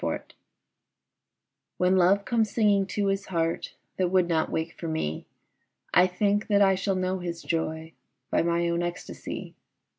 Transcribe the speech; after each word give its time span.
Song 0.01 0.19
When 1.77 1.95
Love 1.95 2.25
comes 2.25 2.49
singing 2.49 2.87
to 2.87 3.05
his 3.05 3.27
heart 3.27 3.75
That 3.97 4.07
would 4.09 4.27
not 4.27 4.49
wake 4.49 4.73
for 4.79 4.87
me, 4.87 5.27
I 5.93 6.07
think 6.07 6.47
that 6.47 6.59
I 6.63 6.73
shall 6.73 6.95
know 6.95 7.19
his 7.19 7.43
joy 7.43 7.93
By 8.31 8.41
my 8.41 8.67
own 8.69 8.81
ecstasy. 8.81 9.53